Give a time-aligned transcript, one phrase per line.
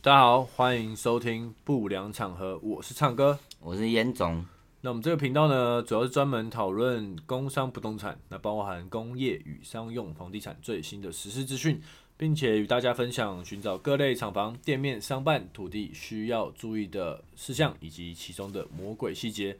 [0.00, 3.36] 大家好，欢迎收听不良场合，我是唱歌。
[3.58, 4.46] 我是严总，
[4.80, 11.82] 那我们这个频道呢，主要是专门讨论工商不动产，那包含工业与商用房地产最新的实施资讯，
[12.16, 19.58] 并且与大家分享寻找各类厂房、店面、商办、土地需要注意的事项，以及其中的魔鬼细节。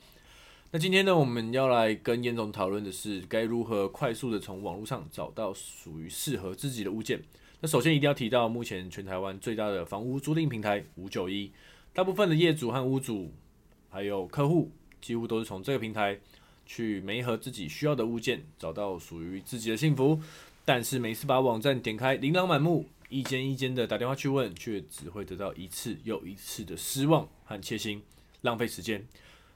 [0.71, 7.21] 那今天呢，我们要来跟严总讨论的是，该如何快速的从网络上找到属于适合自己的物件。
[7.61, 11.51] 那首先一定要提到，目前全台湾最大的房屋租赁平台五九一，
[11.93, 13.33] 大部分的业主和屋主，
[13.91, 14.71] 还有客户，
[15.01, 16.17] 几乎都是从这个平台
[16.65, 20.21] 去媒合自己需要的物件，找到属于自己的幸福。
[20.65, 28.01] 但是每次把网站点开，琳琅满目，一间一间的打电话去问，却只会得到一次又一次的失望和切心，
[28.43, 29.05] 浪费时间。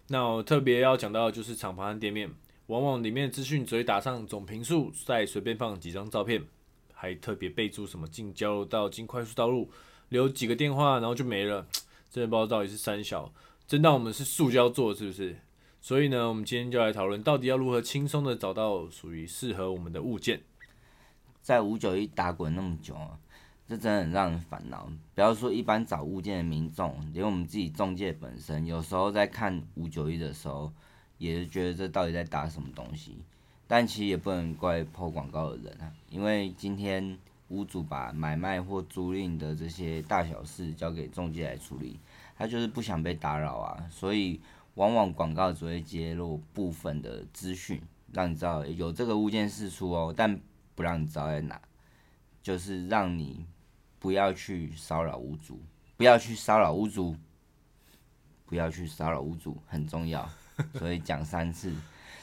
[0.09, 2.29] 那我特别要讲到的就是厂房和店面，
[2.67, 6.43] 往往里面的资讯只会打上总平数，再随便放几张照片，
[7.03, 9.69] 还特别备注什么进交流道、进快速道路，
[10.11, 11.67] 留几个电话，然后就没了。
[12.09, 13.33] 真的不知道到底是三小，
[13.67, 15.37] 真当我们是塑胶做是不是？
[15.81, 20.43] 所以呢，我们今天就来讨论到底要如何轻松的找到属于适合我们的物件。
[21.41, 23.19] 在五九一打滚那么久啊，
[23.67, 24.89] 这真的很让人烦恼。
[25.17, 30.73] 不要说一般找物件的民众，连我们自己中介本身，有时候在看五九一的时候，
[31.19, 33.17] 也是觉得这到底在打什么东西。
[33.73, 37.17] 但其实也不能怪抛广告的人啊，因为今天
[37.49, 41.99] 屋主把买卖或租赁的这些大小事交给中介来处理，
[42.37, 44.39] 他就是不想被打扰啊，所以
[44.75, 47.81] 往往广告只会揭露部分的资讯，
[48.13, 50.39] 让你知道有这个物件事出哦，但
[50.75, 51.59] 不让你知道在哪，
[52.43, 53.47] 就是让你
[53.99, 55.59] 不要去骚扰屋主，
[55.97, 57.17] 不要去骚扰屋主，
[58.45, 60.29] 不要去骚扰屋主，很重要，
[60.75, 61.73] 所以讲三次。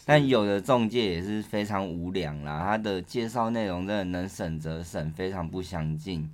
[0.09, 6.27] 但有的中介也是非常无良啦，他的介绍内容真的能省则省，非常不详尽。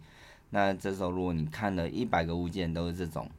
[0.50, 3.30] 那这时候如果你看了一百个物件都是这种，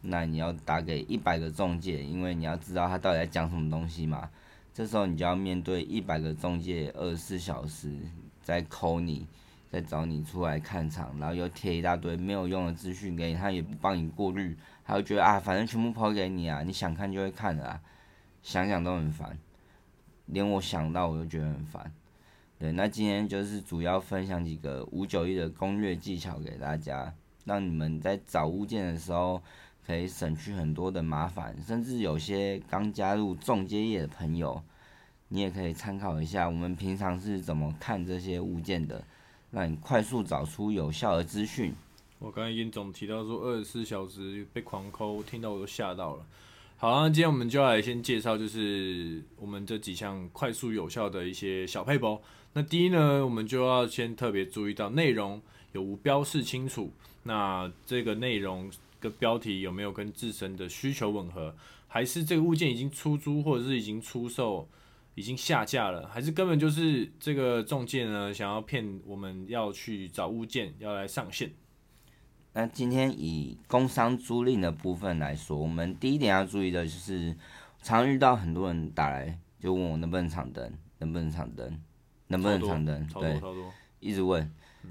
[0.00, 4.28] 那你要打给一百个中介，因为你要知道他到底在讲什么东西嘛。
[4.72, 7.96] 这时候你就要面对一百个中介，二十四小时
[8.42, 9.24] 在扣你，
[9.70, 17.80] 在找你出来看场，然后又贴一大堆没有用的资讯给你，他也不帮你过滤，他会觉得啊，反正全部抛给你啊，你想看就会看的啊，
[18.42, 19.38] 想想都很烦。
[20.26, 21.92] 连我想到我都觉得很烦，
[22.58, 27.14] 对，那今天就是主要分享几个五九一的攻略技巧给大家，
[27.44, 29.42] 让你们在找物件的时候
[29.86, 34.62] 可以省去很多的麻烦，甚至有些刚加入中介业的朋友，
[35.28, 39.04] 你也可以参考一下我们平常是怎么看这些物件的，
[39.50, 41.74] 让你快速找出有效的资讯。
[42.18, 46.24] 我刚才殷总提到说二十四小时被狂抠，听到我都吓到了。
[46.76, 52.20] 好，那今天我们就要来先介绍，就是我们这几项快速有效的一些小配包。
[52.52, 55.40] 那第一呢，我们就要先特别注意到内容
[55.72, 56.92] 有无标示清楚，
[57.22, 58.70] 那这个内容
[59.00, 61.54] 跟标题有没有跟自身的需求吻合，
[61.86, 64.68] 还是这个物件已经出租或者是已经出售，
[65.14, 71.50] 已经下架了，还是根本就是这个中介呢想要骗我们要去找物件要来上线。
[72.56, 77.36] 那今天以工商租赁的部分来说，我们第一点要注意的就是，
[77.82, 81.80] 常遇到很多人打来就问我能不能长灯，能不能长灯，
[82.28, 83.40] 能不能长灯，对，
[83.98, 84.48] 一直问。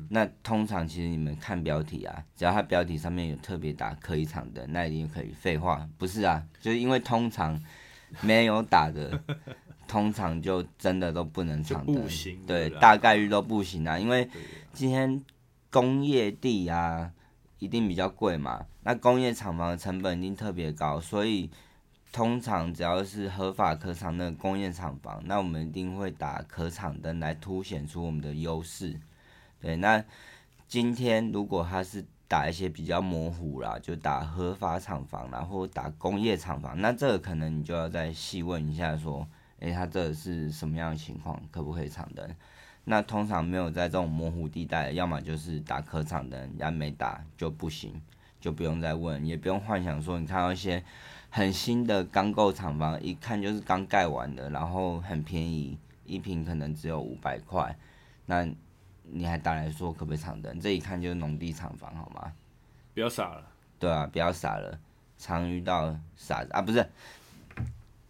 [0.09, 5.31] 那通常其实你们看标题啊，只要它标题上面有特别打可以长灯，那一定可以。
[5.31, 7.57] 废话，不是啊，就是因为通常
[8.19, 9.18] 没有打的，
[9.88, 11.95] 通常就真的都不能长灯，
[12.45, 13.97] 对，大概率都不行啊。
[13.97, 14.28] 因为
[14.74, 15.24] 今天
[15.72, 17.09] 工业地啊。
[17.63, 18.66] 一定比较贵嘛？
[18.84, 21.50] 那工业厂房的成本一定特别高，所以
[22.12, 29.00] 通常只要是合法可厂的工业厂房，那我们一定会打可厂灯来凸显出我们的优势。
[29.62, 30.03] 对，那
[30.68, 39.25] 今天如果他是打一些比较模糊啦，就打合法厂房啦，或打工业厂房，那这个可能你就要再细问一下，说，
[39.59, 42.28] 诶，他这是什么样的情况，可不可以厂灯？
[42.86, 48.02] 那通常没有在这种模糊地带，要么就是打客场的，人家没打就不行，
[48.42, 50.84] 就不用再问，也不用幻想说你看到一些
[51.30, 57.75] 很新的刚购厂房，一看就是刚盖完的，然后很便宜，一平可能只有五百块，
[58.25, 58.46] 那
[59.04, 60.60] 你还打来说可不可以长灯？
[60.60, 62.34] 这一看就是农地厂房，好吗？
[62.94, 63.48] 不要傻了。
[63.80, 64.80] 对啊，不要傻了，
[65.18, 66.86] 常遇到傻子啊，不是。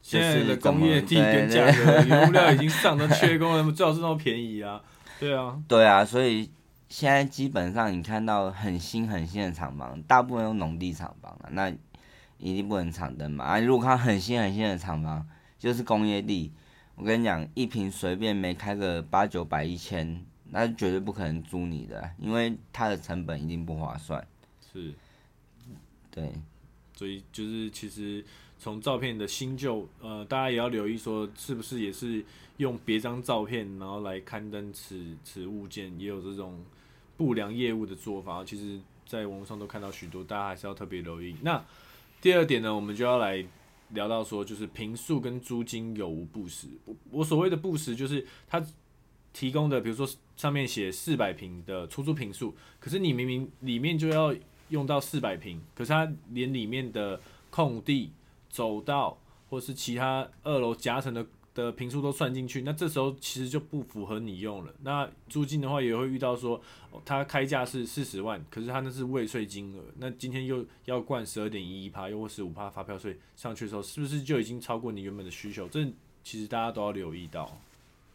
[0.03, 4.81] 现在的工业地跟价格，原料已经上到缺工了，最好是那么便宜啊？
[5.17, 6.51] 对啊，对啊，所以
[6.89, 11.69] 现在基本上你看到很新很新的厂房，大部分都农地厂房了，那
[12.37, 13.45] 一定不能长灯嘛。
[13.45, 15.25] 啊，如果看很新很新的厂房，
[15.57, 16.51] 就是工业地，
[16.95, 24.27] 我跟你讲，一平随便没开个八九百一千，那绝对不可能租你的，因为它的成本一定不划算。
[24.73, 24.93] 是，
[26.11, 26.33] 对，
[26.97, 28.25] 所以就是其实
[28.63, 32.23] 从照片的新旧，呃，大家也要留意说是不是也是
[32.55, 36.63] 用别张照片，然后来刊登此此物件，也有这种
[37.17, 38.41] 不良业务的做法。
[38.45, 41.35] 其实，在网络上都看到许多，大家还是要特别留意。
[41.41, 41.61] 那
[42.21, 43.45] 第二点呢，我们就要来
[43.89, 46.69] 聊到说，就是平数跟租金有无不实。
[47.11, 48.65] 我所谓的不实，就是它
[49.33, 50.07] 提供的，比如说
[50.37, 54.33] 上面写四百平的出租平数，可是你明明里面就要
[54.69, 57.19] 用到四百平，可是它连里面的
[57.49, 58.09] 空地、
[58.53, 59.17] 走道
[59.49, 64.71] 或是其他二楼夹层的的平数都算进去，那这时候其实就不符合你用了。
[64.83, 66.61] 那租金的话也会遇到说，
[66.91, 75.67] 哦它开价是四十万，可是它那是未税金额，那今天又要灌十二点一一趴，又或十五趴发票税上去的时候，是不是就已经超过你原本的需求？
[75.67, 75.83] 这
[76.23, 77.51] 其实大家都要留意到。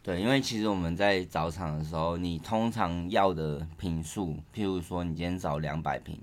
[0.01, 6.17] 对，因为其实我们在找场的时候，你通常要的平数，譬如说你今天找两百平，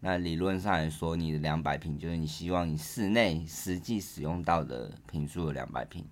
[0.00, 6.04] 那理论上来说，你的两百平就是你希望你室内实际使用到的平数有两百平，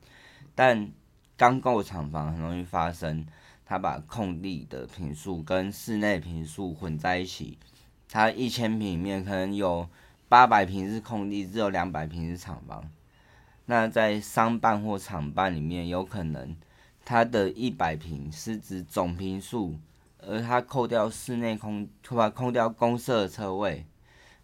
[0.54, 0.90] 但
[1.36, 3.26] 刚购厂房很容易发生，
[3.64, 7.58] 他把空地的平数跟室内平数混在一起，
[8.08, 9.88] 它一千平里面可能有
[10.28, 12.90] 八百平是空地，只有两百平是厂房，
[13.66, 16.56] 那在商办或厂办里面有可能。
[17.04, 19.78] 它的一百平是指总平数，
[20.26, 23.86] 而他扣掉室内空，把扣掉公社车位，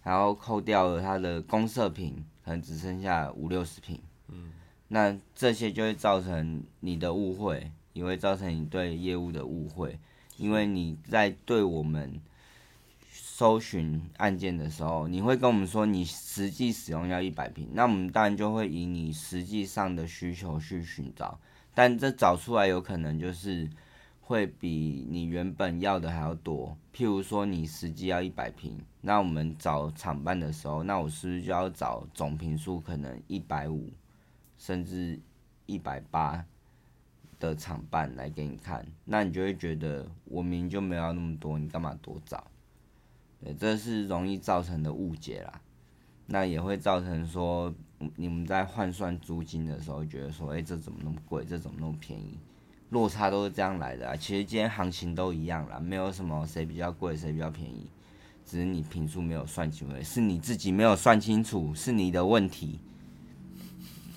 [0.03, 4.01] 然后扣掉了他的公社品，可能只剩下五六十平。
[4.29, 4.53] 嗯，
[4.89, 9.99] 那这些就会造成你的误会，也会造成你对业务的误会，
[10.37, 12.21] 因为你在对我们
[13.11, 21.41] 搜寻案件的时候，你会跟我们说你实际使用要一百平，那我们当然就会以你实际上的需求去寻找。
[21.75, 23.69] 但这找出来有可能就是
[24.33, 26.75] 会比你原本要的还要多。
[26.95, 33.91] 譬如说你实际要一百平，那我们找厂办的时候，那我是不是就要找总平数可能一百五，
[34.57, 35.21] 甚至
[35.67, 36.43] 一百八
[37.39, 38.87] 的厂办来给你看？
[39.05, 42.51] 那你就会觉得我明明就没有那么多，你干嘛多找？
[43.45, 45.61] 对，这是容易造成的误解啦。
[46.25, 47.75] 那也会造成说。
[48.17, 51.45] 你们在换算租金的时候，觉得说，哎，这怎么那么贵？
[51.45, 52.37] 这怎么那么便宜？
[52.93, 54.15] 落差都是这样来的啊。
[54.15, 57.89] 其实今天行情都一样啦，没有什么谁比较贵，谁比较便宜，
[58.47, 62.79] 只是你平数没有算清楚，是你自己没有算清楚，是你的问题。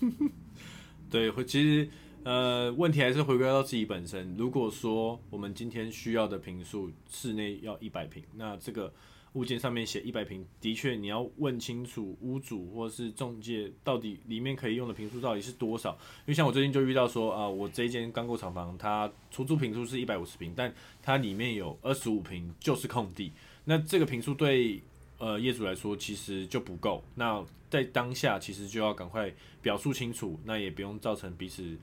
[1.09, 1.89] 对，其实
[2.23, 4.35] 呃，问题还是回归到自己本身。
[4.37, 8.93] 如果说我们今天需要的平数室内要一百平，那这个。
[9.35, 15.91] 物件上面写一百平，的确你要问清楚屋主或是中介到底里面可以用的平数到底是多少。
[15.91, 20.73] 因为像我最近就遇到说啊，我这一间刚购厂房，它出租平数是一百五十平，但
[21.03, 23.31] 它里面有二十五平就是空地。
[23.65, 24.81] 那这个平数对
[25.17, 27.03] 呃业主来说其实就不够。
[27.15, 31.77] 那在当下其实就要赶快表述清楚，那也不用造成彼此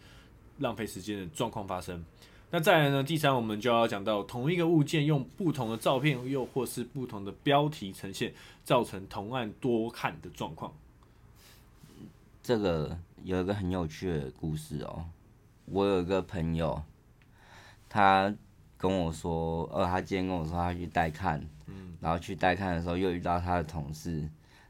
[0.59, 2.03] 浪费时间的状况发生。
[2.55, 3.03] 那再来呢？
[3.03, 10.71] 第三，我们就要讲到同一个物件用不同的照片，又或是不同的标题呈现，造成同案多看的状况。
[12.43, 15.07] 这个有一个很有趣的故事哦。
[15.65, 16.83] 我有一个朋友，
[17.89, 18.35] 他
[18.77, 24.29] 跟我说，呃，他今天跟我说他去带看，嗯，然后去带看的时候又遇到他的同事，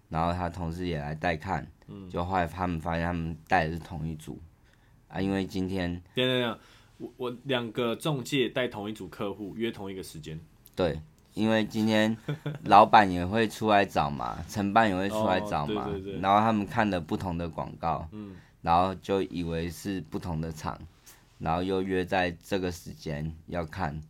[0.08, 4.38] 然后他同事也来带看，嗯，就后来他们发现他们带的是同一组
[5.08, 6.00] 啊，因为今天。
[6.98, 10.38] 我我两个中介带同一组客户约同一个时间，
[10.76, 11.00] 对，
[11.34, 12.16] 因为今天
[12.64, 20.78] 老板也会出来找嘛，承办也会出来找嘛，然后他们看了不同的广告，嗯，然后就以为是不同的场，
[21.38, 24.00] 然后又约在这个时间要看，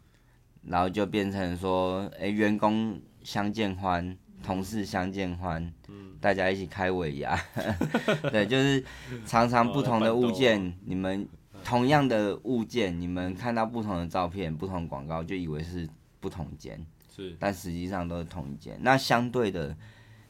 [0.63, 7.41] 然后就变成说，哎，员工相见欢，同事相见欢，嗯，大家一起开尾牙，
[8.31, 8.85] 对，就是
[9.25, 11.27] 常常不同的物件，你们。
[11.65, 15.89] 同样的物件，你们看到不同的照片、不同广告，就以为是
[16.21, 18.79] 不同间，是，但实际上都是同一间。
[18.83, 19.77] 那相对的，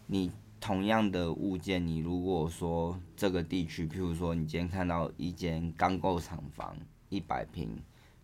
[0.07, 6.77] 你同样的物件，你如果说这个地区，譬如说你今天看到一间钢构厂房，
[7.09, 7.77] 一百平，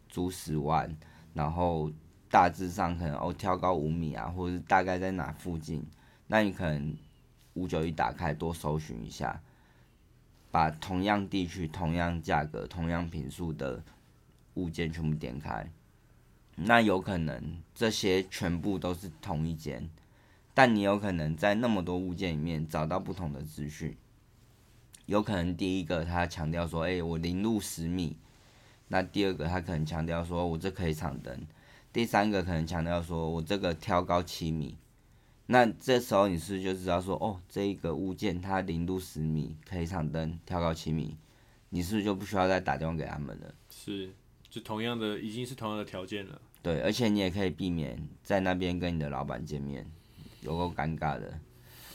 [0.08, 0.94] 租十万，
[1.34, 1.90] 然后
[2.30, 5.84] 大致上可能哦挑高五米啊，或者是大概在哪附近，
[6.26, 6.96] 那你可能
[7.54, 9.40] 五九一打开多搜寻一下。
[10.50, 13.82] 把同样地区、同样价格、同样品数的
[14.54, 15.70] 物件全部点开，
[16.56, 19.88] 那有可能这些全部都是同一间，
[20.54, 23.96] 但你有可能在那么多物件里面找到不同的资讯。
[25.06, 28.16] 有可能第一个他强调说：“哎，我零入十米。”
[28.88, 31.46] 那第二个他可能强调说：“我这可以长灯。”
[31.92, 34.76] 第三个可能强调说：“我这个挑高七米。”
[35.50, 41.16] 那这时候你是不是就知道说，哦，这一个物件它零度十米，可以上灯跳高七米，
[41.70, 43.54] 你是不是就不需要再打电话给他们了？
[43.70, 44.10] 是，
[44.50, 46.38] 就同样的，已经是同样的条件了。
[46.62, 49.86] 对，而且你也可以避免在那边跟你的老板见面，
[50.42, 51.38] 有够尴尬的。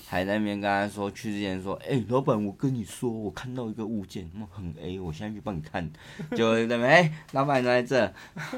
[0.08, 5.92] 还在那边跟他说，去之前说，哎、老板，我跟你说，我看到一个物件，那很 A，我现在去帮你看。
[6.36, 8.14] 就在那边，哎、老板在这，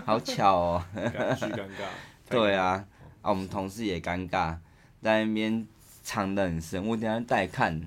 [0.05, 0.85] 好巧哦。
[0.95, 1.87] 尴巨尴尬。
[2.29, 2.85] 对啊，
[3.21, 4.57] 啊，我们同事也尴尬，
[5.05, 5.67] 在那边
[6.01, 6.83] 藏得很深。
[6.83, 7.79] 我等下带看，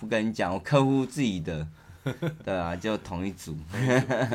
[0.00, 1.64] 不跟你讲，我客户自己的，
[2.44, 3.56] 对啊，就同一组。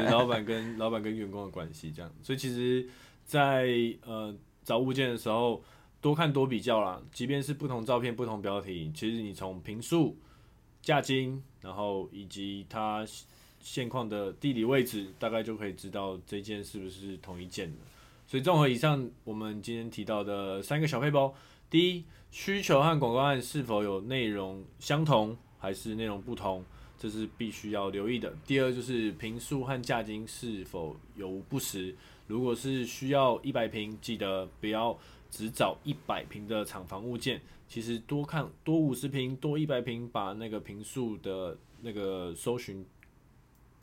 [0.09, 2.87] 老板跟老板跟员工的关系这样，所以其实
[3.25, 3.67] 在，
[4.05, 4.33] 呃
[4.63, 5.61] 找物件的时候
[5.99, 10.17] 多看多比较啦，即便是不同照片、不同标题，其实你从平数、
[10.81, 13.05] 价金，然后以及它
[13.59, 17.77] 现况的地理位置，大概就可以知道这件是不是同一件的。
[18.25, 21.33] 所以综合以上我们今天提到的三个小配包，
[21.71, 26.65] 第一，需求和广告案是否有内容相同还是内容不同，
[26.99, 28.35] 这是必须要留意的。
[28.45, 31.95] 第二就是平数和价金是否有不实，
[32.27, 34.99] 如果是需要一百平，记得不要
[35.29, 42.85] 只找一百平的厂房物件，其实多看多五十平、多一百平，把那个平数的那个搜寻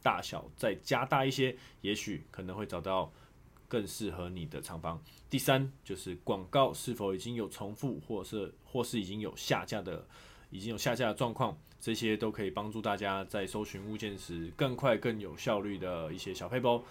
[0.02, 3.11] 大小再加大一些，也许可能会找到
[3.68, 5.00] 更适合你的厂房。
[5.30, 10.06] 第三就是广告是否已经有重复，或是或是已经有下架的，
[10.50, 16.82] 已经有下架的状况，这些都可以帮助大家在搜寻物件时更快、更有效率的一些小配包。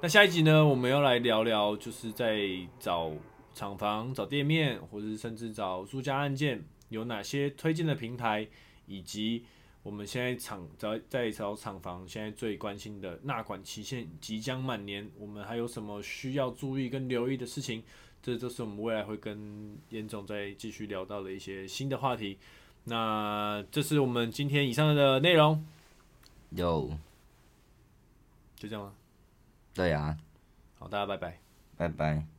[0.00, 2.40] 那下一集呢，我们要来聊聊，就是在
[2.78, 3.10] 找
[3.54, 8.46] 厂房、找店面，或者是甚至找租家案件，有哪些推荐的平台，
[8.86, 9.44] 以及
[9.88, 17.82] 我们现在厂在在找厂房，现在最关心的纳管期限即将满年，我们还有什么需要注意跟留意的事情？
[18.22, 22.38] 这就是我们未来会跟严总再继续聊到的一些新的话题。
[22.84, 25.64] 那这是我们今天以上的内容，
[26.50, 26.90] 有，
[28.56, 28.92] 就这样吗？
[29.72, 30.18] 对啊，
[30.78, 31.40] 好，大家拜拜。
[31.78, 32.37] 拜拜。